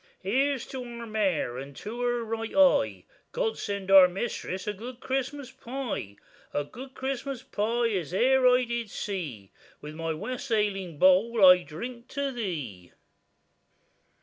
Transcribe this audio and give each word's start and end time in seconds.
Here's 0.23 0.65
to 0.69 0.83
our 0.83 1.05
mare, 1.05 1.59
and 1.59 1.75
to 1.75 2.01
her 2.01 2.23
right 2.25 2.55
eye, 2.55 3.05
God 3.31 3.55
send 3.59 3.91
our 3.91 4.07
mistress 4.07 4.65
a 4.65 4.73
good 4.73 4.99
Christmas 4.99 5.51
pie; 5.51 6.15
A 6.55 6.63
good 6.63 6.95
Christmas 6.95 7.43
pie 7.43 7.89
as 7.89 8.11
e'er 8.11 8.47
I 8.47 8.63
did 8.63 8.89
see,— 8.89 9.51
With 9.79 9.93
my 9.93 10.11
wassailing 10.15 10.97
bowl 10.97 11.45
I 11.45 11.61
drink 11.61 12.07
to 12.15 12.31
thee. 12.31 12.93